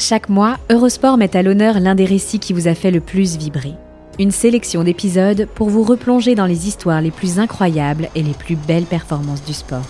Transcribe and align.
Chaque 0.00 0.28
mois, 0.28 0.58
Eurosport 0.70 1.18
met 1.18 1.36
à 1.36 1.42
l'honneur 1.42 1.80
l'un 1.80 1.96
des 1.96 2.04
récits 2.04 2.38
qui 2.38 2.52
vous 2.52 2.68
a 2.68 2.74
fait 2.74 2.92
le 2.92 3.00
plus 3.00 3.36
vibrer. 3.36 3.74
Une 4.20 4.30
sélection 4.30 4.84
d'épisodes 4.84 5.48
pour 5.56 5.70
vous 5.70 5.82
replonger 5.82 6.36
dans 6.36 6.46
les 6.46 6.68
histoires 6.68 7.00
les 7.00 7.10
plus 7.10 7.40
incroyables 7.40 8.08
et 8.14 8.22
les 8.22 8.32
plus 8.32 8.54
belles 8.54 8.84
performances 8.84 9.44
du 9.44 9.52
sport. 9.52 9.86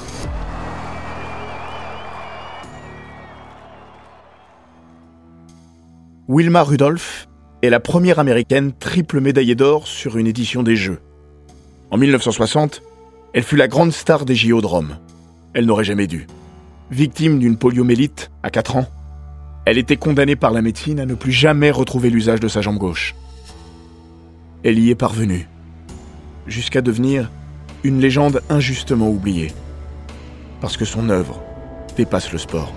Wilma 6.27 6.62
Rudolph 6.62 7.29
est 7.61 7.70
la 7.70 7.80
première 7.80 8.18
américaine 8.18 8.72
triple 8.72 9.20
médaillée 9.20 9.56
d'or 9.56 9.86
sur 9.86 10.16
une 10.16 10.27
édition 10.27 10.62
des 10.62 10.77
Jeux. 10.77 11.00
En 11.90 11.98
1960, 11.98 12.80
elle 13.34 13.43
fut 13.43 13.56
la 13.56 13.68
grande 13.68 13.93
star 13.93 14.25
des 14.25 14.34
JO 14.34 14.62
de 14.62 14.66
Rome. 14.66 14.96
Elle 15.52 15.66
n'aurait 15.66 15.84
jamais 15.84 16.06
dû. 16.06 16.27
Victime 16.90 17.38
d'une 17.38 17.59
poliomélite 17.59 18.30
à 18.43 18.48
4 18.48 18.77
ans, 18.77 18.86
elle 19.69 19.77
était 19.77 19.98
condamnée 19.98 20.35
par 20.35 20.53
la 20.53 20.63
médecine 20.63 20.99
à 20.99 21.04
ne 21.04 21.13
plus 21.13 21.31
jamais 21.31 21.71
retrouver 21.71 22.08
l'usage 22.08 22.40
de 22.40 22.49
sa 22.49 22.63
jambe 22.63 22.79
gauche. 22.79 23.14
Elle 24.64 24.79
y 24.79 24.89
est 24.89 24.94
parvenue, 24.94 25.46
jusqu'à 26.46 26.81
devenir 26.81 27.31
une 27.85 28.00
légende 28.00 28.41
injustement 28.49 29.11
oubliée, 29.11 29.53
parce 30.63 30.79
que 30.79 30.86
son 30.86 31.11
œuvre 31.11 31.43
dépasse 31.99 32.33
le 32.33 32.39
sport. 32.39 32.72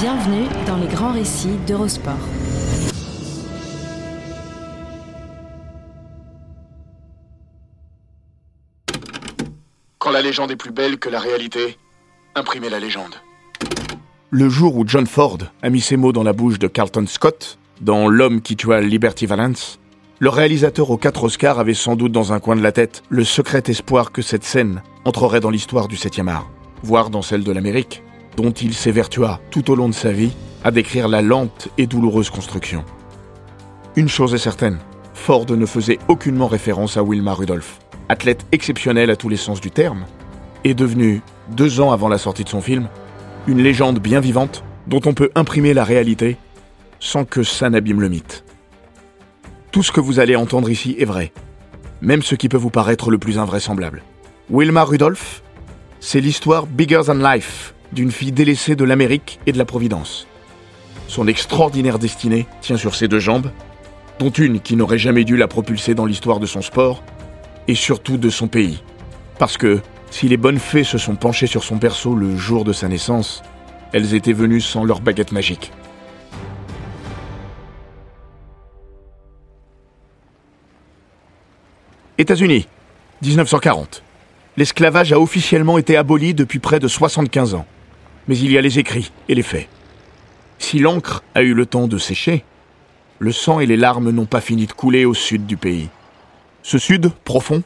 Bienvenue 0.00 0.46
dans 0.66 0.78
les 0.78 0.86
grands 0.86 1.12
récits 1.12 1.58
d'Eurosport. 1.66 2.14
Quand 9.98 10.10
la 10.10 10.22
légende 10.22 10.52
est 10.52 10.56
plus 10.56 10.72
belle 10.72 10.98
que 10.98 11.10
la 11.10 11.20
réalité, 11.20 11.76
imprimez 12.34 12.70
la 12.70 12.80
légende. 12.80 13.14
Le 14.30 14.48
jour 14.48 14.74
où 14.78 14.84
John 14.86 15.06
Ford 15.06 15.36
a 15.60 15.68
mis 15.68 15.82
ces 15.82 15.98
mots 15.98 16.12
dans 16.12 16.22
la 16.22 16.32
bouche 16.32 16.58
de 16.58 16.66
Carlton 16.66 17.04
Scott, 17.06 17.58
dans 17.82 18.08
L'homme 18.08 18.40
qui 18.40 18.56
tua 18.56 18.80
Liberty 18.80 19.26
Valance, 19.26 19.80
le 20.18 20.30
réalisateur 20.30 20.90
aux 20.90 20.96
quatre 20.96 21.24
Oscars 21.24 21.58
avait 21.58 21.74
sans 21.74 21.96
doute 21.96 22.12
dans 22.12 22.32
un 22.32 22.40
coin 22.40 22.56
de 22.56 22.62
la 22.62 22.72
tête 22.72 23.02
le 23.10 23.24
secret 23.24 23.64
espoir 23.66 24.12
que 24.12 24.22
cette 24.22 24.44
scène 24.44 24.82
entrerait 25.04 25.40
dans 25.40 25.50
l'histoire 25.50 25.88
du 25.88 25.96
7e 25.96 26.28
art, 26.28 26.48
voire 26.82 27.10
dans 27.10 27.20
celle 27.20 27.44
de 27.44 27.52
l'Amérique, 27.52 28.02
dont 28.36 28.50
il 28.50 28.74
s'évertua 28.74 29.40
tout 29.50 29.70
au 29.70 29.74
long 29.74 29.88
de 29.88 29.94
sa 29.94 30.12
vie 30.12 30.32
à 30.64 30.70
décrire 30.70 31.08
la 31.08 31.22
lente 31.22 31.68
et 31.78 31.86
douloureuse 31.86 32.30
construction. 32.30 32.84
Une 33.96 34.08
chose 34.08 34.34
est 34.34 34.38
certaine, 34.38 34.78
Ford 35.14 35.46
ne 35.50 35.66
faisait 35.66 35.98
aucunement 36.08 36.46
référence 36.46 36.96
à 36.96 37.02
Wilma 37.02 37.34
Rudolph, 37.34 37.78
athlète 38.08 38.46
exceptionnelle 38.52 39.10
à 39.10 39.16
tous 39.16 39.28
les 39.28 39.36
sens 39.36 39.60
du 39.60 39.70
terme, 39.70 40.04
et 40.64 40.74
devenue, 40.74 41.22
deux 41.50 41.80
ans 41.80 41.92
avant 41.92 42.08
la 42.08 42.18
sortie 42.18 42.44
de 42.44 42.48
son 42.48 42.60
film, 42.60 42.88
une 43.46 43.62
légende 43.62 43.98
bien 43.98 44.20
vivante 44.20 44.64
dont 44.86 45.00
on 45.06 45.14
peut 45.14 45.30
imprimer 45.34 45.74
la 45.74 45.84
réalité 45.84 46.36
sans 46.98 47.24
que 47.24 47.42
ça 47.42 47.70
n'abîme 47.70 48.00
le 48.00 48.08
mythe. 48.08 48.44
Tout 49.72 49.82
ce 49.82 49.92
que 49.92 50.00
vous 50.00 50.20
allez 50.20 50.36
entendre 50.36 50.70
ici 50.70 50.96
est 50.98 51.04
vrai, 51.04 51.32
même 52.00 52.22
ce 52.22 52.34
qui 52.34 52.48
peut 52.48 52.56
vous 52.56 52.70
paraître 52.70 53.10
le 53.10 53.18
plus 53.18 53.38
invraisemblable. 53.38 54.02
Wilma 54.50 54.84
Rudolph, 54.84 55.42
c'est 56.00 56.20
l'histoire 56.20 56.66
bigger 56.66 57.02
than 57.06 57.14
life 57.14 57.74
d'une 57.92 58.10
fille 58.10 58.32
délaissée 58.32 58.76
de 58.76 58.84
l'Amérique 58.84 59.40
et 59.46 59.52
de 59.52 59.58
la 59.58 59.64
Providence. 59.64 60.26
Son 61.08 61.26
extraordinaire 61.26 61.98
destinée 61.98 62.46
tient 62.60 62.76
sur 62.76 62.94
ses 62.94 63.08
deux 63.08 63.18
jambes, 63.18 63.50
dont 64.18 64.30
une 64.30 64.60
qui 64.60 64.76
n'aurait 64.76 64.98
jamais 64.98 65.24
dû 65.24 65.36
la 65.36 65.48
propulser 65.48 65.94
dans 65.94 66.06
l'histoire 66.06 66.40
de 66.40 66.46
son 66.46 66.62
sport, 66.62 67.02
et 67.68 67.74
surtout 67.74 68.16
de 68.16 68.30
son 68.30 68.48
pays. 68.48 68.82
Parce 69.38 69.56
que, 69.56 69.80
si 70.10 70.28
les 70.28 70.36
bonnes 70.36 70.58
fées 70.58 70.84
se 70.84 70.98
sont 70.98 71.16
penchées 71.16 71.46
sur 71.46 71.64
son 71.64 71.76
berceau 71.76 72.14
le 72.14 72.36
jour 72.36 72.64
de 72.64 72.72
sa 72.72 72.88
naissance, 72.88 73.42
elles 73.92 74.14
étaient 74.14 74.32
venues 74.32 74.60
sans 74.60 74.84
leur 74.84 75.00
baguette 75.00 75.32
magique. 75.32 75.72
États-Unis, 82.18 82.68
1940. 83.22 84.02
L'esclavage 84.56 85.12
a 85.12 85.18
officiellement 85.18 85.78
été 85.78 85.96
aboli 85.96 86.34
depuis 86.34 86.58
près 86.58 86.78
de 86.78 86.86
75 86.86 87.54
ans. 87.54 87.66
Mais 88.28 88.38
il 88.38 88.52
y 88.52 88.58
a 88.58 88.60
les 88.60 88.78
écrits 88.78 89.12
et 89.28 89.34
les 89.34 89.42
faits. 89.42 89.68
Si 90.58 90.78
l'encre 90.78 91.22
a 91.34 91.42
eu 91.42 91.54
le 91.54 91.66
temps 91.66 91.88
de 91.88 91.98
sécher, 91.98 92.44
le 93.18 93.32
sang 93.32 93.60
et 93.60 93.66
les 93.66 93.76
larmes 93.76 94.10
n'ont 94.10 94.26
pas 94.26 94.40
fini 94.40 94.66
de 94.66 94.72
couler 94.72 95.04
au 95.04 95.14
sud 95.14 95.46
du 95.46 95.56
pays. 95.56 95.88
Ce 96.62 96.78
sud 96.78 97.10
profond, 97.24 97.62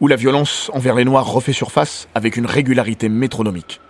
où 0.00 0.06
la 0.06 0.16
violence 0.16 0.70
envers 0.72 0.94
les 0.94 1.04
Noirs 1.04 1.30
refait 1.30 1.52
surface 1.52 2.08
avec 2.14 2.36
une 2.36 2.46
régularité 2.46 3.08
métronomique. 3.08 3.80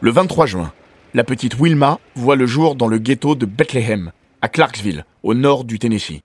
Le 0.00 0.10
23 0.10 0.46
juin, 0.46 0.72
la 1.14 1.24
petite 1.24 1.58
Wilma 1.58 1.98
voit 2.14 2.36
le 2.36 2.46
jour 2.46 2.76
dans 2.76 2.86
le 2.86 2.98
ghetto 2.98 3.34
de 3.34 3.46
Bethlehem, 3.46 4.12
à 4.42 4.48
Clarksville, 4.48 5.04
au 5.22 5.34
nord 5.34 5.64
du 5.64 5.78
Tennessee. 5.78 6.20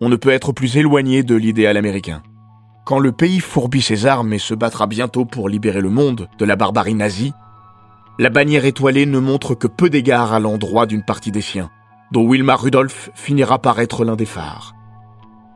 On 0.00 0.08
ne 0.08 0.16
peut 0.16 0.30
être 0.30 0.52
plus 0.52 0.76
éloigné 0.76 1.24
de 1.24 1.34
l'idéal 1.34 1.76
américain. 1.76 2.22
Quand 2.88 3.00
le 3.00 3.12
pays 3.12 3.40
fourbit 3.40 3.82
ses 3.82 4.06
armes 4.06 4.32
et 4.32 4.38
se 4.38 4.54
battra 4.54 4.86
bientôt 4.86 5.26
pour 5.26 5.50
libérer 5.50 5.82
le 5.82 5.90
monde 5.90 6.26
de 6.38 6.44
la 6.46 6.56
barbarie 6.56 6.94
nazie, 6.94 7.34
la 8.18 8.30
bannière 8.30 8.64
étoilée 8.64 9.04
ne 9.04 9.18
montre 9.18 9.54
que 9.54 9.66
peu 9.66 9.90
d'égards 9.90 10.32
à 10.32 10.40
l'endroit 10.40 10.86
d'une 10.86 11.02
partie 11.02 11.30
des 11.30 11.42
siens, 11.42 11.68
dont 12.12 12.26
Wilma 12.26 12.56
Rudolph 12.56 13.10
finira 13.14 13.58
par 13.58 13.78
être 13.78 14.06
l'un 14.06 14.16
des 14.16 14.24
phares. 14.24 14.74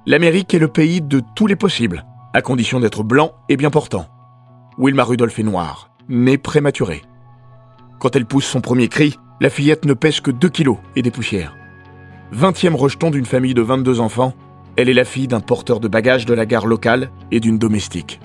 L'Amérique 0.05 0.53
est 0.53 0.59
le 0.59 0.69
pays 0.69 1.01
de 1.01 1.23
tous 1.35 1.47
les 1.47 1.57
possibles, 1.57 2.05
à 2.35 2.43
condition 2.43 2.81
d'être 2.81 3.03
blanc 3.03 3.33
et 3.49 3.57
bien 3.57 3.71
portant. 3.71 4.05
Wilma 4.77 5.05
Rudolph 5.05 5.39
est 5.39 5.43
noire, 5.43 5.89
née 6.11 6.37
prématurée. 6.37 7.01
Quand 7.99 8.15
elle 8.15 8.27
pousse 8.27 8.45
son 8.45 8.61
premier 8.61 8.89
cri, 8.89 9.19
la 9.41 9.49
fillette 9.49 9.87
ne 9.87 9.95
pèse 9.95 10.21
que 10.21 10.31
2 10.31 10.51
kilos 10.51 10.77
et 10.97 11.03
des 11.03 11.11
poussières. 11.11 11.57
Vingtième 12.31 12.77
rejeton 12.77 13.11
d'une 13.11 13.25
famille 13.25 13.55
de 13.55 13.63
22 13.63 14.01
enfants, 14.01 14.35
elle 14.77 14.89
est 14.89 14.95
la 14.95 15.05
fille 15.05 15.29
d'un 15.29 15.41
porteur 15.41 15.81
de 15.81 15.89
bagages 15.89 16.27
de 16.27 16.35
la 16.35 16.47
gare 16.47 16.67
locale 16.67 17.11
et 17.31 17.41
d'une 17.41 17.59
domestique. 17.59 18.21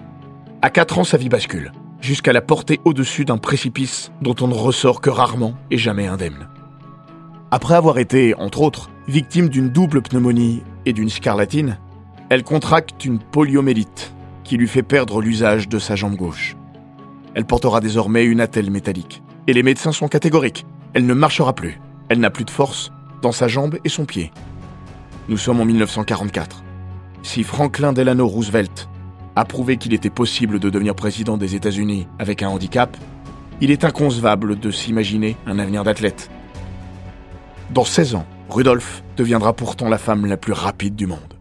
À 0.62 0.69
4 0.69 1.00
ans, 1.00 1.03
sa 1.03 1.18
vie 1.18 1.30
bascule, 1.30 1.72
jusqu'à 2.02 2.34
la 2.34 2.41
porter 2.41 2.80
au-dessus 2.85 3.25
d'un 3.25 3.38
précipice 3.38 4.12
dont 4.22 4.35
on 4.41 4.47
ne 4.47 4.53
ressort 4.53 5.02
que 5.02 5.09
rarement 5.09 5.53
et 5.72 5.78
jamais 5.78 6.07
indemne. 6.07 6.47
Après 7.52 7.75
avoir 7.75 7.97
été, 7.97 8.34
entre 8.36 8.62
autres, 8.62 8.90
victime 9.07 9.50
d'une 9.50 9.69
double 9.69 10.02
pneumonie 10.02 10.63
et 10.86 10.94
d'une 10.94 11.09
scarlatine, 11.09 11.78
elle 12.30 12.44
contracte 12.44 13.06
une 13.06 13.19
poliomélite 13.19 14.13
qui 14.44 14.57
lui 14.57 14.68
fait 14.68 14.84
perdre 14.84 15.22
l'usage 15.22 15.69
de 15.69 15.80
sa 15.80 15.96
jambe 15.96 16.16
gauche. 16.16 16.56
Elle 17.36 17.46
portera 17.46 17.80
désormais 17.80 18.25
une 18.25 18.41
attelle 18.41 18.72
métallique. 18.72 19.22
Et 19.47 19.53
les 19.53 19.63
médecins 19.63 19.91
sont 19.91 20.07
catégoriques. 20.07 20.66
Elle 20.94 21.06
ne 21.06 21.13
marchera 21.13 21.53
plus. 21.53 21.80
Elle 22.09 22.19
n'a 22.19 22.30
plus 22.30 22.46
de 22.46 22.50
force 22.50 22.91
dans 23.22 23.31
sa 23.31 23.47
jambe 23.47 23.78
et 23.84 23.90
son 23.90 24.06
pied. 24.06 24.31
Nous 25.30 25.38
sommes 25.38 25.60
en 25.60 25.66
1944. 25.66 26.64
Si 27.22 27.44
Franklin 27.44 27.92
Delano 27.92 28.28
Roosevelt 28.28 28.88
a 29.36 29.44
prouvé 29.44 29.76
qu'il 29.76 29.94
était 29.94 30.10
possible 30.10 30.60
de 30.60 30.70
devenir 30.70 30.96
président 30.96 31.38
des 31.38 31.54
États-Unis 31.54 32.08
avec 32.18 32.44
un 32.44 32.50
handicap, 32.50 32.96
il 33.60 33.70
est 33.70 33.84
inconcevable 33.84 34.58
de 34.58 34.72
s'imaginer 34.72 35.36
un 35.46 35.60
avenir 35.60 35.84
d'athlète. 35.84 36.30
Dans 37.72 37.84
16 37.84 38.16
ans, 38.16 38.26
Rudolph 38.50 39.04
deviendra 39.18 39.52
pourtant 39.52 39.90
la 39.90 39.98
femme 39.98 40.26
la 40.26 40.38
plus 40.38 40.54
rapide 40.54 40.96
du 40.96 41.08
monde. 41.08 41.34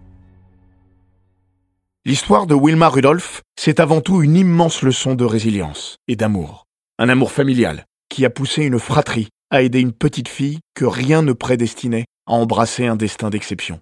L'histoire 2.05 2.47
de 2.47 2.55
Wilma 2.55 2.89
Rudolph, 2.89 3.43
c'est 3.57 3.79
avant 3.79 4.01
tout 4.01 4.23
une 4.23 4.37
immense 4.37 4.83
leçon 4.83 5.15
de 5.15 5.25
résilience 5.25 5.97
et 6.09 6.17
d'amour. 6.17 6.65
Un 6.99 7.09
amour 7.09 7.31
familial 7.31 7.85
qui 8.09 8.25
a 8.25 8.31
poussé 8.31 8.65
une 8.65 8.79
fratrie 8.81 9.29
à 9.51 9.63
aider 9.63 9.81
une 9.81 9.93
petite 9.93 10.29
fille 10.29 10.59
que 10.75 10.85
rien 10.85 11.23
ne 11.23 11.33
prédestinait 11.33 12.07
à 12.27 12.33
embrasser 12.33 12.87
un 12.87 12.97
destin 12.97 13.31
d'exception. 13.31 13.81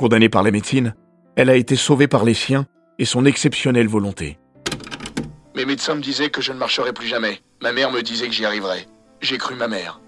Condamnée 0.00 0.30
par 0.30 0.42
la 0.42 0.50
médecine, 0.50 0.94
elle 1.36 1.50
a 1.50 1.56
été 1.56 1.76
sauvée 1.76 2.08
par 2.08 2.24
les 2.24 2.32
siens 2.32 2.64
et 2.98 3.04
son 3.04 3.26
exceptionnelle 3.26 3.86
volonté. 3.86 4.38
Mes 5.54 5.66
médecins 5.66 5.94
me 5.94 6.00
disaient 6.00 6.30
que 6.30 6.40
je 6.40 6.52
ne 6.52 6.56
marcherais 6.56 6.94
plus 6.94 7.06
jamais. 7.06 7.42
Ma 7.60 7.70
mère 7.74 7.92
me 7.92 8.00
disait 8.00 8.26
que 8.26 8.32
j'y 8.32 8.46
arriverais. 8.46 8.86
J'ai 9.20 9.36
cru 9.36 9.56
ma 9.56 9.68
mère. 9.68 10.00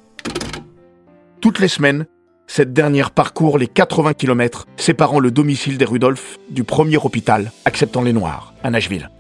Toutes 1.43 1.59
les 1.59 1.69
semaines, 1.69 2.06
cette 2.47 2.73
dernière 2.73 3.11
parcourt 3.11 3.59
les 3.59 3.67
80 3.67 4.15
km 4.15 4.67
séparant 4.79 5.21
le 5.21 5.31
domicile 5.31 5.77
des 5.77 5.85
Rudolph 5.85 6.39
du 6.49 6.65
premier 6.65 6.97
hôpital 6.97 7.53
acceptant 7.67 8.00
les 8.00 8.15
Noirs, 8.15 8.55
à 8.62 8.71
Nashville. 8.71 9.11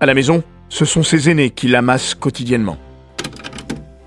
À 0.00 0.06
la 0.06 0.14
maison, 0.14 0.42
ce 0.70 0.84
sont 0.84 1.04
ses 1.04 1.30
aînés 1.30 1.50
qui 1.50 1.68
l'amassent 1.68 2.16
quotidiennement. 2.16 2.78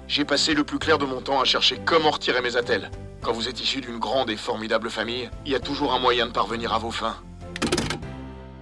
J'ai 0.09 0.25
passé 0.25 0.53
le 0.53 0.65
plus 0.65 0.79
clair 0.79 0.97
de 0.97 1.05
mon 1.05 1.21
temps 1.21 1.39
à 1.39 1.45
chercher 1.45 1.77
comment 1.85 2.11
retirer 2.11 2.41
mes 2.41 2.57
attelles. 2.57 2.91
Quand 3.21 3.33
vous 3.33 3.49
êtes 3.49 3.61
issu 3.61 3.81
d'une 3.81 3.97
grande 3.97 4.29
et 4.29 4.37
formidable 4.37 4.89
famille, 4.89 5.29
il 5.45 5.51
y 5.51 5.55
a 5.55 5.59
toujours 5.59 5.93
un 5.93 5.99
moyen 5.99 6.27
de 6.27 6.31
parvenir 6.31 6.73
à 6.73 6.79
vos 6.79 6.91
fins. 6.91 7.15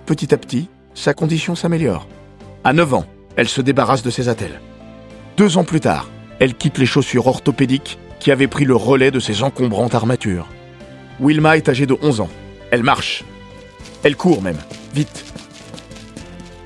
Petit 0.05 0.33
à 0.33 0.37
petit, 0.37 0.69
sa 0.93 1.13
condition 1.13 1.55
s'améliore. 1.55 2.07
À 2.63 2.73
9 2.73 2.93
ans, 2.93 3.05
elle 3.35 3.49
se 3.49 3.61
débarrasse 3.61 4.01
de 4.01 4.09
ses 4.09 4.29
attelles. 4.29 4.61
Deux 5.37 5.57
ans 5.57 5.63
plus 5.63 5.81
tard, 5.81 6.09
elle 6.39 6.55
quitte 6.55 6.77
les 6.77 6.85
chaussures 6.85 7.27
orthopédiques 7.27 7.99
qui 8.19 8.31
avaient 8.31 8.47
pris 8.47 8.65
le 8.65 8.75
relais 8.75 9.11
de 9.11 9.19
ses 9.19 9.43
encombrantes 9.43 9.93
armatures. 9.93 10.47
Wilma 11.19 11.57
est 11.57 11.69
âgée 11.69 11.85
de 11.85 11.97
11 12.01 12.21
ans. 12.21 12.29
Elle 12.71 12.83
marche. 12.83 13.23
Elle 14.03 14.15
court 14.15 14.41
même, 14.41 14.57
vite. 14.93 15.25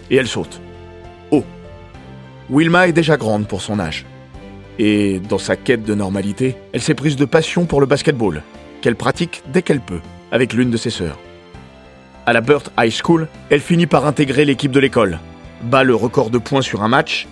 Et 0.10 0.16
elle 0.16 0.28
saute. 0.28 0.62
Haut. 1.32 1.46
Wilma 2.50 2.88
est 2.88 2.94
déjà 2.94 3.18
grande 3.18 3.48
pour 3.48 3.62
son 3.62 3.80
âge. 3.80 4.06
Et 4.80 5.20
dans 5.20 5.38
sa 5.38 5.58
quête 5.58 5.84
de 5.84 5.94
normalité, 5.94 6.56
elle 6.72 6.82
s'est 6.82 6.96
prise 6.96 7.18
de 7.18 7.26
passion 7.26 7.66
pour 7.66 7.82
le 7.82 7.86
basketball, 7.86 8.42
qu'elle 8.82 8.96
pratique 8.96 9.44
dès 9.52 9.62
qu'elle 9.62 9.82
peut, 9.82 10.00
avec 10.32 10.54
l'une 10.54 10.72
de 10.72 10.78
ses 10.78 10.90
sœurs. 10.90 11.20
À 12.26 12.32
la 12.32 12.40
Burt 12.40 12.72
High 12.80 12.94
School, 13.04 13.28
elle 13.50 13.60
finit 13.60 13.88
par 13.88 14.06
intégrer 14.06 14.46
l'équipe 14.46 14.72
de 14.72 14.80
l'école, 14.80 15.20
bat 15.64 15.84
le 15.84 15.96
record 15.96 16.30
de 16.30 16.38
points 16.38 16.62
sur 16.62 16.82
un 16.82 16.88
match 16.88 17.28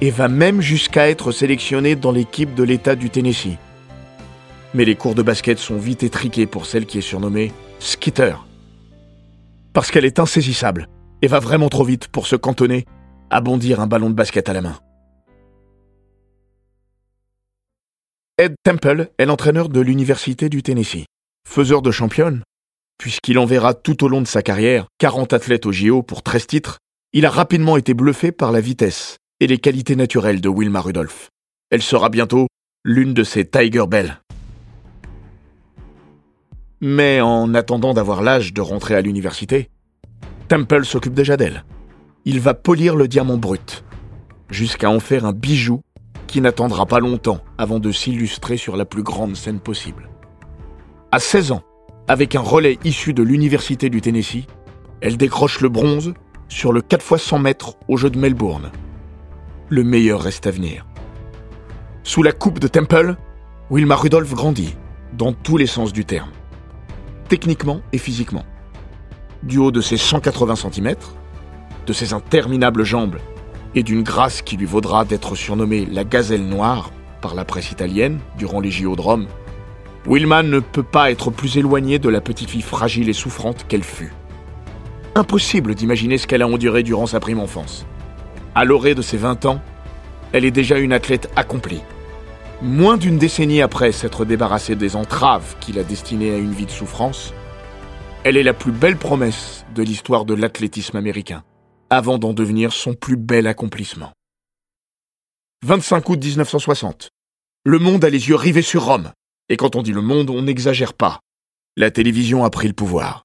et 0.00 0.10
va 0.10 0.28
même 0.28 0.60
jusqu'à 0.60 1.08
être 1.08 1.32
sélectionnée 1.32 1.96
dans 1.96 2.12
l'équipe 2.12 2.54
de 2.54 2.62
l'État 2.62 2.94
du 2.94 3.10
Tennessee. 3.10 3.58
Mais 4.72 4.84
les 4.84 4.94
cours 4.94 5.14
de 5.16 5.22
basket 5.22 5.58
sont 5.58 5.78
vite 5.78 6.04
étriqués 6.04 6.46
pour 6.46 6.66
celle 6.66 6.86
qui 6.86 6.98
est 6.98 7.00
surnommée 7.00 7.52
Skitter. 7.80 8.34
Parce 9.72 9.90
qu'elle 9.90 10.04
est 10.04 10.20
insaisissable 10.20 10.88
et 11.22 11.26
va 11.26 11.40
vraiment 11.40 11.68
trop 11.68 11.84
vite 11.84 12.06
pour 12.08 12.28
se 12.28 12.36
cantonner 12.36 12.84
à 13.30 13.40
bondir 13.40 13.80
un 13.80 13.86
ballon 13.88 14.10
de 14.10 14.14
basket 14.14 14.48
à 14.48 14.52
la 14.52 14.62
main. 14.62 14.76
Ed 18.36 18.56
Temple 18.64 19.10
est 19.16 19.26
l'entraîneur 19.26 19.68
de 19.68 19.78
l'Université 19.78 20.48
du 20.48 20.64
Tennessee. 20.64 21.04
Faiseur 21.48 21.82
de 21.82 21.92
championne, 21.92 22.42
puisqu'il 22.98 23.38
enverra 23.38 23.74
tout 23.74 24.02
au 24.02 24.08
long 24.08 24.20
de 24.20 24.26
sa 24.26 24.42
carrière 24.42 24.88
40 24.98 25.32
athlètes 25.32 25.66
au 25.66 25.72
JO 25.72 26.02
pour 26.02 26.24
13 26.24 26.48
titres, 26.48 26.78
il 27.12 27.26
a 27.26 27.30
rapidement 27.30 27.76
été 27.76 27.94
bluffé 27.94 28.32
par 28.32 28.50
la 28.50 28.60
vitesse 28.60 29.18
et 29.38 29.46
les 29.46 29.58
qualités 29.58 29.94
naturelles 29.94 30.40
de 30.40 30.48
Wilma 30.48 30.80
Rudolph. 30.80 31.28
Elle 31.70 31.82
sera 31.82 32.08
bientôt 32.08 32.48
l'une 32.84 33.14
de 33.14 33.22
ses 33.22 33.48
Tiger 33.48 33.86
Bell. 33.86 34.20
Mais 36.80 37.20
en 37.20 37.54
attendant 37.54 37.94
d'avoir 37.94 38.20
l'âge 38.20 38.52
de 38.52 38.60
rentrer 38.60 38.96
à 38.96 39.00
l'université, 39.00 39.70
Temple 40.48 40.84
s'occupe 40.84 41.14
déjà 41.14 41.36
d'elle. 41.36 41.64
Il 42.24 42.40
va 42.40 42.54
polir 42.54 42.96
le 42.96 43.06
diamant 43.06 43.38
brut, 43.38 43.84
jusqu'à 44.50 44.90
en 44.90 44.98
faire 44.98 45.24
un 45.24 45.32
bijou 45.32 45.82
qui 46.26 46.40
n'attendra 46.40 46.86
pas 46.86 47.00
longtemps 47.00 47.40
avant 47.58 47.78
de 47.78 47.92
s'illustrer 47.92 48.56
sur 48.56 48.76
la 48.76 48.84
plus 48.84 49.02
grande 49.02 49.36
scène 49.36 49.60
possible. 49.60 50.08
À 51.12 51.18
16 51.18 51.52
ans, 51.52 51.62
avec 52.08 52.34
un 52.34 52.40
relais 52.40 52.78
issu 52.84 53.14
de 53.14 53.22
l'Université 53.22 53.88
du 53.88 54.00
Tennessee, 54.00 54.46
elle 55.00 55.16
décroche 55.16 55.60
le 55.60 55.68
bronze 55.68 56.14
sur 56.48 56.72
le 56.72 56.80
4 56.80 57.14
x 57.14 57.22
100 57.22 57.38
mètres 57.38 57.74
au 57.88 57.96
jeu 57.96 58.10
de 58.10 58.18
Melbourne. 58.18 58.70
Le 59.68 59.84
meilleur 59.84 60.20
reste 60.20 60.46
à 60.46 60.50
venir. 60.50 60.86
Sous 62.02 62.22
la 62.22 62.32
coupe 62.32 62.58
de 62.58 62.68
Temple, 62.68 63.16
Wilma 63.70 63.96
Rudolph 63.96 64.34
grandit, 64.34 64.76
dans 65.14 65.32
tous 65.32 65.56
les 65.56 65.66
sens 65.66 65.92
du 65.92 66.04
terme, 66.04 66.30
techniquement 67.28 67.80
et 67.92 67.98
physiquement. 67.98 68.44
Du 69.42 69.58
haut 69.58 69.70
de 69.70 69.80
ses 69.80 69.96
180 69.96 70.56
cm, 70.56 70.94
de 71.86 71.92
ses 71.92 72.12
interminables 72.12 72.84
jambes 72.84 73.18
et 73.74 73.82
d'une 73.82 74.02
grâce 74.02 74.42
qui 74.42 74.56
lui 74.56 74.66
vaudra 74.66 75.04
d'être 75.04 75.34
surnommée 75.34 75.86
la 75.86 76.04
gazelle 76.04 76.46
noire 76.46 76.90
par 77.20 77.34
la 77.34 77.44
presse 77.44 77.70
italienne 77.70 78.20
durant 78.36 78.60
les 78.60 78.70
JO 78.70 78.96
de 78.96 79.02
ne 80.42 80.60
peut 80.60 80.82
pas 80.82 81.10
être 81.10 81.30
plus 81.30 81.56
éloignée 81.56 81.98
de 81.98 82.08
la 82.08 82.20
petite 82.20 82.50
fille 82.50 82.62
fragile 82.62 83.08
et 83.08 83.14
souffrante 83.14 83.66
qu'elle 83.66 83.82
fut. 83.82 84.12
Impossible 85.14 85.74
d'imaginer 85.74 86.18
ce 86.18 86.26
qu'elle 86.26 86.42
a 86.42 86.48
enduré 86.48 86.82
durant 86.82 87.06
sa 87.06 87.20
prime 87.20 87.40
enfance. 87.40 87.86
À 88.54 88.64
l'orée 88.64 88.94
de 88.94 89.02
ses 89.02 89.16
20 89.16 89.46
ans, 89.46 89.60
elle 90.32 90.44
est 90.44 90.50
déjà 90.50 90.78
une 90.78 90.92
athlète 90.92 91.30
accomplie. 91.36 91.82
Moins 92.62 92.96
d'une 92.96 93.18
décennie 93.18 93.62
après 93.62 93.92
s'être 93.92 94.24
débarrassée 94.24 94.76
des 94.76 94.96
entraves 94.96 95.56
qui 95.60 95.72
la 95.72 95.82
destinaient 95.82 96.34
à 96.34 96.38
une 96.38 96.52
vie 96.52 96.66
de 96.66 96.70
souffrance, 96.70 97.32
elle 98.24 98.36
est 98.36 98.42
la 98.42 98.54
plus 98.54 98.72
belle 98.72 98.96
promesse 98.96 99.64
de 99.74 99.82
l'histoire 99.82 100.24
de 100.24 100.34
l'athlétisme 100.34 100.96
américain, 100.96 101.42
avant 101.94 102.18
d'en 102.18 102.32
devenir 102.32 102.72
son 102.72 102.94
plus 102.94 103.16
bel 103.16 103.46
accomplissement. 103.46 104.12
25 105.64 106.08
août 106.08 106.22
1960. 106.22 107.10
Le 107.64 107.78
monde 107.78 108.04
a 108.04 108.10
les 108.10 108.28
yeux 108.28 108.34
rivés 108.34 108.62
sur 108.62 108.84
Rome. 108.84 109.12
Et 109.48 109.56
quand 109.56 109.76
on 109.76 109.82
dit 109.82 109.92
le 109.92 110.02
monde, 110.02 110.28
on 110.30 110.42
n'exagère 110.42 110.94
pas. 110.94 111.20
La 111.76 111.90
télévision 111.90 112.44
a 112.44 112.50
pris 112.50 112.68
le 112.68 112.74
pouvoir. 112.74 113.24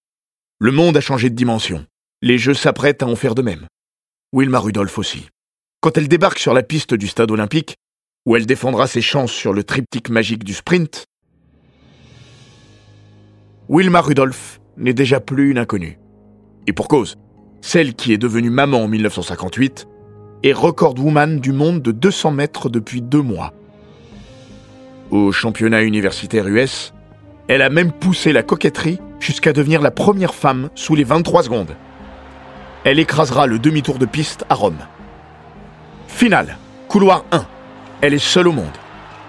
Le 0.60 0.72
monde 0.72 0.96
a 0.98 1.02
changé 1.02 1.30
de 1.30 1.36
dimension. 1.36 1.86
Les 2.22 2.38
Jeux 2.38 2.54
s'apprêtent 2.54 3.02
à 3.02 3.08
en 3.08 3.16
faire 3.16 3.36
de 3.36 3.42
même. 3.42 3.68
Wilma 4.34 4.60
Rudolph 4.60 4.98
aussi. 4.98 5.28
Quand 5.82 5.98
elle 5.98 6.08
débarque 6.08 6.40
sur 6.40 6.54
la 6.54 6.64
piste 6.64 6.94
du 6.94 7.08
stade 7.08 7.32
olympique, 7.32 7.76
où 8.26 8.36
elle 8.36 8.46
défendra 8.46 8.86
ses 8.86 9.02
chances 9.02 9.32
sur 9.32 9.54
le 9.54 9.64
triptyque 9.64 10.10
magique 10.10 10.44
du 10.44 10.54
sprint, 10.54 11.06
Wilma 13.68 14.02
Rudolph 14.02 14.60
n'est 14.78 14.94
déjà 14.94 15.20
plus 15.20 15.50
une 15.52 15.58
inconnue. 15.58 15.98
Et 16.68 16.74
pour 16.74 16.88
cause, 16.88 17.16
celle 17.62 17.94
qui 17.94 18.14
est 18.14 18.18
devenue 18.18 18.50
maman 18.50 18.84
en 18.84 18.88
1958 18.88 19.88
est 20.44 20.54
recordwoman 20.54 21.40
du 21.40 21.52
monde 21.52 21.82
de 21.82 21.92
200 21.92 22.32
mètres 22.32 22.70
depuis 22.70 23.02
deux 23.02 23.22
mois. 23.22 23.54
Au 25.12 25.32
championnat 25.32 25.82
universitaire 25.84 26.48
US, 26.48 26.94
elle 27.48 27.62
a 27.62 27.70
même 27.70 27.92
poussé 27.92 28.32
la 28.32 28.44
coquetterie 28.44 29.00
jusqu'à 29.20 29.54
devenir 29.54 29.82
la 29.82 29.92
première 29.92 30.34
femme 30.34 30.70
sous 30.76 30.96
les 30.96 31.04
23 31.04 31.44
secondes. 31.44 31.76
Elle 32.86 33.00
écrasera 33.00 33.48
le 33.48 33.60
demi-tour 33.60 33.98
de 33.98 34.06
piste 34.06 34.46
à 34.50 34.56
Rome. 34.56 34.78
Finale, 36.08 36.58
couloir 36.88 37.26
1. 37.32 37.46
Elle 38.02 38.14
est 38.14 38.20
seule 38.20 38.48
au 38.48 38.54
monde. 38.54 38.68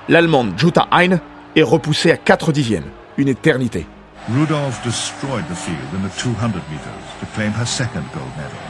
L'Allemande 0.08 0.52
Jutta 0.56 0.86
Hein 0.92 1.18
est 1.56 1.62
repoussée 1.62 2.12
à 2.12 2.16
4 2.16 2.52
dixièmes, 2.52 2.90
une 3.16 3.28
éternité. 3.28 3.86
Rudolph 4.28 4.82
destroyed 4.84 5.44
the 5.48 5.54
field 5.54 5.94
in 5.94 6.02
the 6.06 6.14
200 6.16 6.62
meters 6.70 7.06
to 7.20 7.26
claim 7.34 7.52
her 7.52 7.64
second 7.64 8.04
gold 8.12 8.30
medal. 8.36 8.60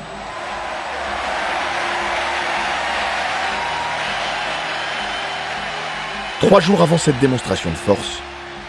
Trois 6.40 6.60
jours 6.60 6.80
avant 6.80 6.96
cette 6.98 7.18
démonstration 7.18 7.68
de 7.70 7.74
force, 7.74 8.22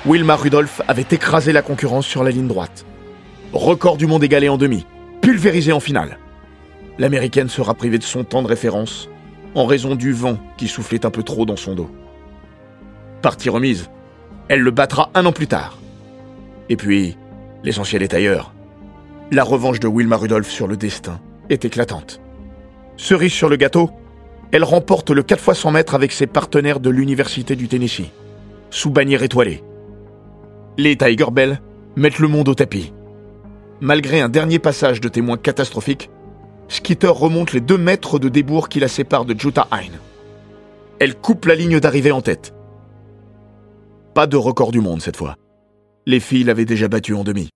Wilma 0.06 0.36
Rudolph 0.36 0.82
avait 0.88 1.06
écrasé 1.12 1.54
la 1.54 1.62
concurrence 1.62 2.08
sur 2.08 2.24
la 2.24 2.32
ligne 2.32 2.48
droite. 2.48 2.84
Record 3.54 3.98
du 3.98 4.08
monde 4.08 4.24
égalé 4.24 4.50
en 4.50 4.58
demi, 4.58 4.86
pulvérisé 5.22 5.72
en 5.72 5.80
finale. 5.80 6.18
L'américaine 6.98 7.48
sera 7.48 7.76
privée 7.76 8.00
de 8.00 8.04
son 8.04 8.24
temps 8.24 8.42
de 8.42 8.48
référence 8.48 9.08
en 9.54 9.66
raison 9.66 9.96
du 9.96 10.14
vent 10.14 10.38
qui 10.58 10.68
soufflait 10.68 11.06
un 11.06 11.12
peu 11.12 11.22
trop 11.24 11.46
dans 11.46 11.56
son 11.56 11.76
dos. 11.76 11.92
Partie 13.22 13.50
remise, 13.50 13.90
elle 14.50 14.62
le 14.62 14.72
battra 14.72 15.12
un 15.14 15.26
an 15.28 15.32
plus 15.32 15.48
tard. 15.48 15.78
Et 16.72 16.78
puis, 16.78 17.18
l'essentiel 17.66 18.02
est 18.02 18.14
ailleurs. 18.14 18.54
La 19.30 19.44
revanche 19.44 19.82
de 19.82 19.90
Wilma 19.90 20.16
Rudolph 20.16 20.50
sur 20.50 20.68
le 20.68 20.78
destin 20.78 21.20
est 21.50 21.66
éclatante. 21.66 22.22
Cerise 22.96 23.34
sur 23.34 23.50
le 23.50 23.58
gâteau, 23.58 23.90
elle 24.54 24.64
remporte 24.64 25.10
le 25.10 25.22
4 25.22 25.50
x 25.50 25.60
100 25.60 25.72
mètres 25.72 25.96
avec 25.96 26.14
ses 26.14 26.28
partenaires 26.28 26.80
de 26.80 26.90
l'Université 26.90 27.58
du 27.58 27.68
Tennessee, 27.68 28.10
sous 28.70 28.90
bannière 28.90 29.22
étoilée. 29.22 29.66
Les 30.78 30.96
Tiger 30.96 31.30
Bell 31.30 31.60
mettent 31.98 32.20
le 32.20 32.30
monde 32.30 32.48
au 32.48 32.56
tapis. 32.56 32.94
Malgré 33.82 34.22
un 34.22 34.30
dernier 34.30 34.60
passage 34.60 35.02
de 35.02 35.10
témoins 35.10 35.36
catastrophique, 35.36 36.10
Skitter 36.70 37.08
remonte 37.08 37.52
les 37.52 37.60
2 37.60 37.78
mètres 37.78 38.18
de 38.18 38.30
débours 38.30 38.70
qui 38.70 38.80
la 38.80 38.88
séparent 38.88 39.26
de 39.26 39.38
Jutta 39.38 39.68
Hein. 39.74 40.00
Elle 41.00 41.16
coupe 41.16 41.48
la 41.48 41.56
ligne 41.56 41.82
d'arrivée 41.82 42.14
en 42.14 42.22
tête. 42.22 42.54
Pas 44.14 44.26
de 44.26 44.38
record 44.38 44.72
du 44.72 44.80
monde 44.80 45.02
cette 45.02 45.18
fois. 45.18 45.36
Les 46.06 46.20
filles 46.20 46.44
l'avaient 46.44 46.66
déjà 46.66 46.88
battue 46.88 47.14
en 47.14 47.24
demi. 47.24 47.50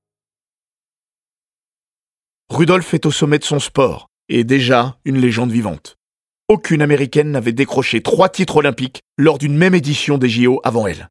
Rudolph 2.49 2.93
est 2.93 3.07
au 3.07 3.11
sommet 3.11 3.39
de 3.39 3.43
son 3.43 3.59
sport 3.59 4.07
et 4.29 4.43
déjà 4.43 4.97
une 5.03 5.17
légende 5.17 5.51
vivante. 5.51 5.95
Aucune 6.47 6.83
américaine 6.83 7.31
n'avait 7.31 7.53
décroché 7.53 8.01
trois 8.01 8.29
titres 8.29 8.57
olympiques 8.57 9.01
lors 9.17 9.39
d'une 9.39 9.57
même 9.57 9.73
édition 9.73 10.19
des 10.19 10.29
JO 10.29 10.61
avant 10.63 10.85
elle. 10.85 11.09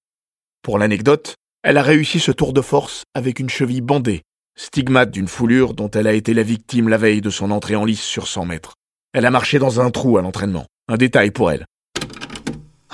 Pour 0.62 0.78
l'anecdote, 0.78 1.34
elle 1.64 1.76
a 1.76 1.82
réussi 1.82 2.20
ce 2.20 2.30
tour 2.30 2.52
de 2.52 2.60
force 2.60 3.02
avec 3.14 3.40
une 3.40 3.50
cheville 3.50 3.80
bandée, 3.80 4.22
stigmate 4.56 5.10
d'une 5.10 5.26
foulure 5.26 5.74
dont 5.74 5.90
elle 5.90 6.06
a 6.06 6.12
été 6.12 6.34
la 6.34 6.44
victime 6.44 6.88
la 6.88 6.98
veille 6.98 7.20
de 7.20 7.30
son 7.30 7.50
entrée 7.50 7.74
en 7.74 7.84
lice 7.84 8.02
sur 8.02 8.28
100 8.28 8.44
mètres. 8.44 8.74
Elle 9.12 9.26
a 9.26 9.30
marché 9.32 9.58
dans 9.58 9.80
un 9.80 9.90
trou 9.90 10.18
à 10.18 10.22
l'entraînement. 10.22 10.66
Un 10.86 10.96
détail 10.96 11.32
pour 11.32 11.50
elle. 11.50 11.66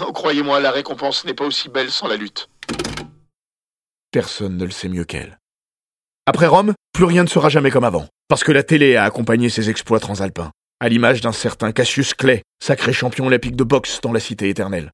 Oh, 0.01 0.13
croyez-moi, 0.13 0.61
la 0.61 0.71
récompense 0.71 1.27
n'est 1.27 1.35
pas 1.35 1.45
aussi 1.45 1.69
belle 1.69 1.91
sans 1.91 2.09
la 2.09 2.17
lutte. 2.17 2.49
Personne 4.13 4.57
ne 4.57 4.65
le 4.65 4.73
sait 4.73 4.89
mieux 4.89 5.05
qu'elle. 5.05 5.39
Après 6.27 6.49
Rome, 6.49 6.75
plus 6.93 7.05
rien 7.05 7.23
ne 7.23 7.29
sera 7.29 7.49
jamais 7.49 7.71
comme 7.71 7.85
avant, 7.85 8.09
parce 8.29 8.43
que 8.43 8.51
la 8.51 8.65
télé 8.65 8.97
a 8.97 9.05
accompagné 9.05 9.49
ses 9.49 9.71
exploits 9.71 10.01
transalpins, 10.01 10.51
à 10.81 10.89
l'image 10.89 11.21
d'un 11.21 11.31
certain 11.31 11.71
Cassius 11.71 12.15
Clay, 12.15 12.43
sacré 12.61 12.93
champion 12.93 13.27
olympique 13.27 13.55
de 13.55 13.63
boxe 13.63 14.01
dans 14.01 14.13
la 14.13 14.19
cité 14.19 14.49
éternelle. 14.49 14.91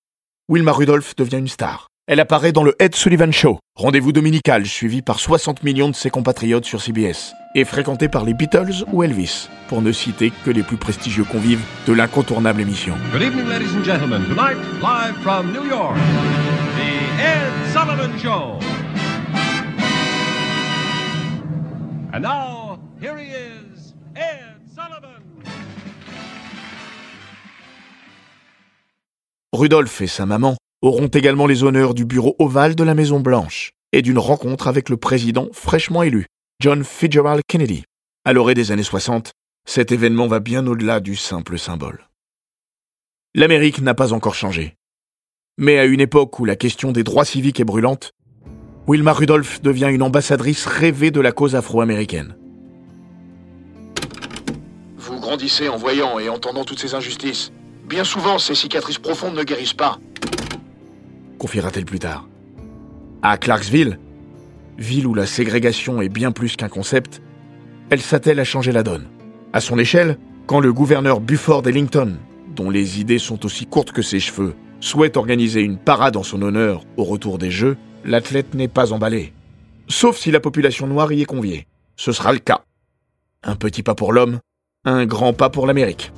Wilma 0.50 0.72
Rudolph 0.72 1.16
devient 1.16 1.38
une 1.38 1.48
star, 1.48 1.88
Elle 2.06 2.20
apparaît 2.20 2.52
dans 2.52 2.62
le 2.62 2.76
Ed 2.78 2.94
Sullivan 2.94 3.32
Show, 3.32 3.58
rendez-vous 3.74 4.12
dominical 4.12 4.66
suivi 4.66 5.00
par 5.00 5.18
60 5.18 5.62
millions 5.62 5.88
de 5.88 5.94
ses 5.94 6.10
compatriotes 6.10 6.66
sur 6.66 6.82
CBS, 6.82 7.32
et 7.54 7.64
fréquentée 7.64 8.08
par 8.08 8.22
les 8.22 8.34
Beatles 8.34 8.84
ou 8.92 9.02
Elvis, 9.02 9.48
pour 9.68 9.80
ne 9.80 9.92
citer 9.92 10.30
que 10.44 10.50
les 10.50 10.62
plus 10.62 10.76
prestigieux 10.76 11.24
convives 11.24 11.64
de 11.86 11.94
l'incontournable 11.94 12.60
émission. 12.60 12.96
Good 13.12 13.22
evening, 13.22 13.48
ladies 13.48 13.74
and 13.74 13.82
gentlemen. 13.82 14.24
Tonight, 14.24 14.58
live 14.82 15.16
from 15.22 15.52
New 15.54 15.64
York, 15.64 15.96
The 16.76 17.22
Ed 17.22 17.72
Sullivan 17.72 18.18
Show. 18.18 18.75
And 22.16 22.22
now, 22.22 22.78
here 22.98 23.18
he 23.18 23.28
is, 23.28 23.92
Ed 24.14 24.56
Sullivan. 24.74 25.20
Rudolph 29.52 30.00
et 30.00 30.06
sa 30.06 30.24
maman 30.24 30.56
auront 30.80 31.08
également 31.08 31.46
les 31.46 31.62
honneurs 31.62 31.92
du 31.92 32.06
bureau 32.06 32.34
ovale 32.38 32.74
de 32.74 32.84
la 32.84 32.94
Maison 32.94 33.20
Blanche 33.20 33.72
et 33.92 34.00
d'une 34.00 34.18
rencontre 34.18 34.66
avec 34.66 34.88
le 34.88 34.96
président 34.96 35.48
fraîchement 35.52 36.02
élu, 36.04 36.24
John 36.58 36.84
Fitzgerald 36.84 37.42
Kennedy. 37.46 37.84
À 38.24 38.32
l'orée 38.32 38.54
des 38.54 38.72
années 38.72 38.82
60, 38.82 39.32
cet 39.68 39.92
événement 39.92 40.26
va 40.26 40.40
bien 40.40 40.66
au-delà 40.66 41.00
du 41.00 41.16
simple 41.16 41.58
symbole. 41.58 42.08
L'Amérique 43.34 43.82
n'a 43.82 43.92
pas 43.92 44.14
encore 44.14 44.34
changé. 44.34 44.76
Mais 45.58 45.78
à 45.78 45.84
une 45.84 46.00
époque 46.00 46.40
où 46.40 46.46
la 46.46 46.56
question 46.56 46.92
des 46.92 47.04
droits 47.04 47.26
civiques 47.26 47.60
est 47.60 47.64
brûlante, 47.64 48.12
Wilma 48.88 49.12
Rudolph 49.12 49.60
devient 49.62 49.88
une 49.90 50.02
ambassadrice 50.02 50.64
rêvée 50.64 51.10
de 51.10 51.20
la 51.20 51.32
cause 51.32 51.56
afro-américaine. 51.56 52.36
Vous 54.96 55.18
grandissez 55.18 55.68
en 55.68 55.76
voyant 55.76 56.20
et 56.20 56.28
entendant 56.28 56.64
toutes 56.64 56.78
ces 56.78 56.94
injustices. 56.94 57.50
Bien 57.88 58.04
souvent, 58.04 58.38
ces 58.38 58.54
cicatrices 58.54 58.98
profondes 58.98 59.34
ne 59.34 59.42
guérissent 59.42 59.74
pas. 59.74 59.98
confiera-t-elle 61.38 61.84
plus 61.84 61.98
tard. 61.98 62.28
À 63.22 63.36
Clarksville, 63.38 63.98
ville 64.78 65.06
où 65.06 65.14
la 65.14 65.26
ségrégation 65.26 66.00
est 66.00 66.08
bien 66.08 66.30
plus 66.30 66.54
qu'un 66.54 66.68
concept, 66.68 67.22
elle 67.90 68.00
s'attelle 68.00 68.38
à 68.38 68.44
changer 68.44 68.70
la 68.70 68.84
donne. 68.84 69.06
À 69.52 69.60
son 69.60 69.78
échelle, 69.78 70.16
quand 70.46 70.60
le 70.60 70.72
gouverneur 70.72 71.20
Buford 71.20 71.66
Ellington, 71.66 72.16
dont 72.54 72.70
les 72.70 73.00
idées 73.00 73.18
sont 73.18 73.44
aussi 73.44 73.66
courtes 73.66 73.92
que 73.92 74.02
ses 74.02 74.20
cheveux, 74.20 74.54
souhaite 74.80 75.16
organiser 75.16 75.60
une 75.60 75.78
parade 75.78 76.16
en 76.16 76.22
son 76.22 76.40
honneur 76.42 76.84
au 76.96 77.04
retour 77.04 77.38
des 77.38 77.50
Jeux, 77.50 77.76
l'athlète 78.06 78.54
n'est 78.54 78.68
pas 78.68 78.92
emballé. 78.92 79.32
Sauf 79.88 80.16
si 80.16 80.30
la 80.30 80.40
population 80.40 80.86
noire 80.86 81.12
y 81.12 81.20
est 81.20 81.26
conviée. 81.26 81.66
Ce 81.96 82.12
sera 82.12 82.32
le 82.32 82.38
cas. 82.38 82.62
Un 83.42 83.56
petit 83.56 83.82
pas 83.82 83.94
pour 83.94 84.12
l'homme, 84.12 84.40
un 84.84 85.04
grand 85.04 85.32
pas 85.32 85.50
pour 85.50 85.66
l'Amérique. 85.66 86.12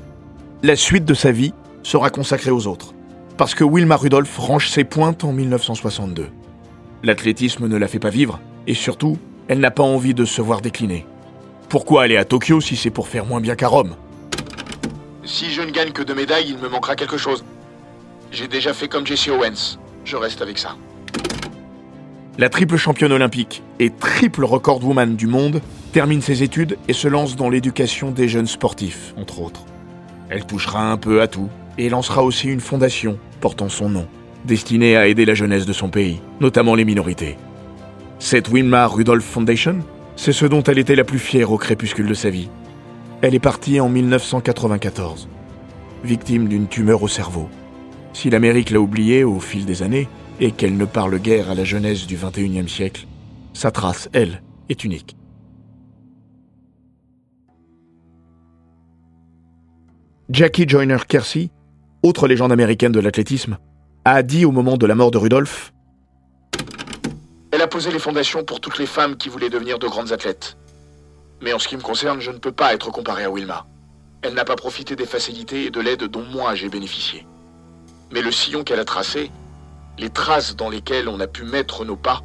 La 0.62 0.76
suite 0.76 1.04
de 1.04 1.14
sa 1.14 1.32
vie 1.32 1.52
sera 1.82 2.10
consacrée 2.10 2.50
aux 2.50 2.66
autres 2.66 2.94
parce 3.38 3.54
que 3.54 3.64
Wilma 3.64 3.96
Rudolph 3.96 4.36
range 4.36 4.68
ses 4.68 4.82
pointes 4.82 5.22
en 5.22 5.32
1962. 5.32 6.26
L'athlétisme 7.04 7.68
ne 7.68 7.76
la 7.76 7.86
fait 7.86 8.00
pas 8.00 8.10
vivre, 8.10 8.40
et 8.66 8.74
surtout, 8.74 9.16
elle 9.46 9.60
n'a 9.60 9.70
pas 9.70 9.84
envie 9.84 10.12
de 10.12 10.24
se 10.24 10.42
voir 10.42 10.60
décliner. 10.60 11.06
Pourquoi 11.68 12.02
aller 12.02 12.16
à 12.16 12.24
Tokyo 12.24 12.60
si 12.60 12.74
c'est 12.74 12.90
pour 12.90 13.06
faire 13.06 13.24
moins 13.24 13.40
bien 13.40 13.54
qu'à 13.54 13.68
Rome? 13.68 13.94
Si 15.24 15.52
je 15.52 15.62
ne 15.62 15.70
gagne 15.70 15.92
que 15.92 16.02
deux 16.02 16.16
médailles, 16.16 16.48
il 16.48 16.58
me 16.58 16.68
manquera 16.68 16.96
quelque 16.96 17.16
chose. 17.16 17.44
J'ai 18.32 18.48
déjà 18.48 18.74
fait 18.74 18.88
comme 18.88 19.06
Jesse 19.06 19.28
Owens. 19.28 19.78
Je 20.04 20.16
reste 20.16 20.42
avec 20.42 20.58
ça. 20.58 20.74
La 22.40 22.48
triple 22.48 22.76
championne 22.76 23.10
olympique 23.10 23.64
et 23.80 23.90
triple 23.90 24.44
recordwoman 24.44 25.16
du 25.16 25.26
monde 25.26 25.60
termine 25.90 26.22
ses 26.22 26.44
études 26.44 26.78
et 26.86 26.92
se 26.92 27.08
lance 27.08 27.34
dans 27.34 27.50
l'éducation 27.50 28.12
des 28.12 28.28
jeunes 28.28 28.46
sportifs, 28.46 29.12
entre 29.16 29.42
autres. 29.42 29.64
Elle 30.30 30.46
touchera 30.46 30.92
un 30.92 30.98
peu 30.98 31.20
à 31.20 31.26
tout 31.26 31.48
et 31.78 31.88
lancera 31.88 32.22
aussi 32.22 32.46
une 32.46 32.60
fondation 32.60 33.18
portant 33.40 33.68
son 33.68 33.88
nom, 33.88 34.06
destinée 34.44 34.96
à 34.96 35.08
aider 35.08 35.24
la 35.24 35.34
jeunesse 35.34 35.66
de 35.66 35.72
son 35.72 35.88
pays, 35.88 36.20
notamment 36.38 36.76
les 36.76 36.84
minorités. 36.84 37.36
Cette 38.20 38.48
Wilma 38.50 38.86
Rudolph 38.86 39.24
Foundation, 39.24 39.80
c'est 40.14 40.32
ce 40.32 40.46
dont 40.46 40.62
elle 40.62 40.78
était 40.78 40.94
la 40.94 41.02
plus 41.02 41.18
fière 41.18 41.50
au 41.50 41.58
crépuscule 41.58 42.06
de 42.06 42.14
sa 42.14 42.30
vie. 42.30 42.50
Elle 43.20 43.34
est 43.34 43.40
partie 43.40 43.80
en 43.80 43.88
1994, 43.88 45.28
victime 46.04 46.46
d'une 46.46 46.68
tumeur 46.68 47.02
au 47.02 47.08
cerveau. 47.08 47.48
Si 48.12 48.30
l'Amérique 48.30 48.70
l'a 48.70 48.80
oubliée 48.80 49.24
au 49.24 49.40
fil 49.40 49.64
des 49.64 49.82
années, 49.82 50.08
et 50.40 50.52
qu'elle 50.52 50.76
ne 50.76 50.84
parle 50.84 51.18
guère 51.18 51.50
à 51.50 51.54
la 51.54 51.64
jeunesse 51.64 52.06
du 52.06 52.16
XXIe 52.16 52.68
siècle, 52.68 53.06
sa 53.52 53.70
trace, 53.70 54.08
elle, 54.12 54.42
est 54.68 54.84
unique. 54.84 55.16
Jackie 60.30 60.68
Joyner 60.68 60.98
Kersey, 61.08 61.50
autre 62.02 62.28
légende 62.28 62.52
américaine 62.52 62.92
de 62.92 63.00
l'athlétisme, 63.00 63.58
a 64.04 64.22
dit 64.22 64.44
au 64.44 64.52
moment 64.52 64.76
de 64.76 64.86
la 64.86 64.94
mort 64.94 65.10
de 65.10 65.18
Rudolph 65.18 65.72
Elle 67.50 67.62
a 67.62 67.66
posé 67.66 67.90
les 67.90 67.98
fondations 67.98 68.44
pour 68.44 68.60
toutes 68.60 68.78
les 68.78 68.86
femmes 68.86 69.16
qui 69.16 69.28
voulaient 69.30 69.50
devenir 69.50 69.78
de 69.78 69.86
grandes 69.86 70.12
athlètes. 70.12 70.56
Mais 71.42 71.52
en 71.52 71.58
ce 71.58 71.68
qui 71.68 71.76
me 71.76 71.82
concerne, 71.82 72.20
je 72.20 72.30
ne 72.30 72.38
peux 72.38 72.52
pas 72.52 72.74
être 72.74 72.90
comparé 72.90 73.24
à 73.24 73.30
Wilma. 73.30 73.66
Elle 74.22 74.34
n'a 74.34 74.44
pas 74.44 74.56
profité 74.56 74.96
des 74.96 75.06
facilités 75.06 75.64
et 75.64 75.70
de 75.70 75.80
l'aide 75.80 76.04
dont 76.04 76.24
moi 76.24 76.54
j'ai 76.54 76.68
bénéficié. 76.68 77.26
Mais 78.12 78.20
le 78.20 78.32
sillon 78.32 78.64
qu'elle 78.64 78.80
a 78.80 78.84
tracé, 78.84 79.30
les 79.98 80.10
traces 80.10 80.56
dans 80.56 80.70
lesquelles 80.70 81.08
on 81.08 81.20
a 81.20 81.26
pu 81.26 81.44
mettre 81.44 81.84
nos 81.84 81.96
pas, 81.96 82.22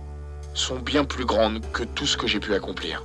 sont 0.54 0.78
bien 0.78 1.04
plus 1.04 1.26
grandes 1.26 1.62
que 1.72 1.84
tout 1.84 2.06
ce 2.06 2.18
que 2.18 2.28
j'ai 2.28 2.40
pu 2.40 2.54
accomplir. 2.54 3.04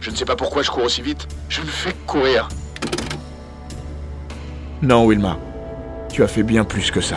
Je 0.00 0.10
ne 0.10 0.16
sais 0.16 0.24
pas 0.24 0.36
pourquoi 0.36 0.62
je 0.62 0.70
cours 0.70 0.84
aussi 0.84 1.02
vite, 1.02 1.26
je 1.48 1.60
ne 1.60 1.66
fais 1.66 1.92
que 1.92 2.06
courir. 2.06 2.48
Non, 4.82 5.06
Wilma, 5.06 5.38
tu 6.10 6.22
as 6.22 6.28
fait 6.28 6.42
bien 6.42 6.64
plus 6.64 6.90
que 6.90 7.00
ça. 7.00 7.16